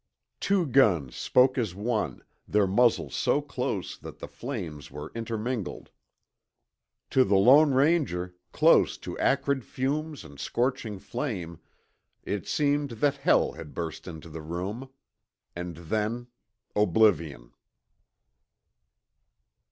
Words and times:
Two 0.39 0.65
guns 0.65 1.15
spoke 1.15 1.59
as 1.59 1.75
one, 1.75 2.23
their 2.47 2.65
muzzles 2.65 3.13
so 3.15 3.39
close 3.39 3.95
that 3.99 4.17
the 4.17 4.27
flames 4.27 4.89
were 4.89 5.11
intermingled. 5.13 5.91
To 7.11 7.23
the 7.23 7.35
Lone 7.35 7.75
Ranger, 7.75 8.33
close 8.51 8.97
to 8.97 9.15
acrid 9.19 9.63
fumes 9.63 10.23
and 10.23 10.39
scorching 10.39 10.97
flame, 10.97 11.59
it 12.23 12.47
seemed 12.47 12.89
that 13.05 13.17
hell 13.17 13.51
had 13.51 13.75
burst 13.75 14.07
into 14.07 14.27
the 14.29 14.41
room. 14.41 14.89
And 15.55 15.75
then 15.77 16.25
oblivion. 16.75 17.51